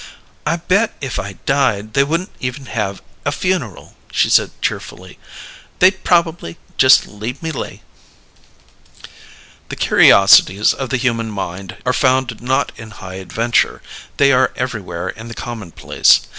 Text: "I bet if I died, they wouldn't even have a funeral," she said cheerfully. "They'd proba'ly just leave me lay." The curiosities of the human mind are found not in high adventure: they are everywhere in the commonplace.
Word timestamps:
"I 0.47 0.55
bet 0.55 0.95
if 0.99 1.19
I 1.19 1.33
died, 1.45 1.93
they 1.93 2.03
wouldn't 2.03 2.31
even 2.39 2.65
have 2.65 3.03
a 3.23 3.31
funeral," 3.31 3.95
she 4.11 4.31
said 4.31 4.49
cheerfully. 4.59 5.19
"They'd 5.77 6.03
proba'ly 6.03 6.57
just 6.75 7.05
leave 7.05 7.43
me 7.43 7.51
lay." 7.51 7.83
The 9.69 9.75
curiosities 9.75 10.73
of 10.73 10.89
the 10.89 10.97
human 10.97 11.29
mind 11.29 11.77
are 11.85 11.93
found 11.93 12.41
not 12.41 12.71
in 12.77 12.89
high 12.89 13.17
adventure: 13.21 13.83
they 14.17 14.31
are 14.31 14.51
everywhere 14.55 15.07
in 15.07 15.27
the 15.27 15.35
commonplace. 15.35 16.21